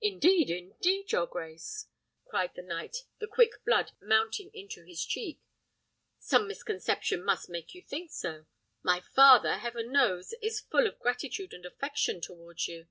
[0.00, 1.86] "Indeed, indeed, your grace?"
[2.24, 5.38] cried the knight, the quick blood mounting into his cheek.
[6.18, 8.46] "Some misconception must make you think so.
[8.82, 10.34] My father, heaven knows!
[10.42, 12.88] is full of gratitude and affection towards you."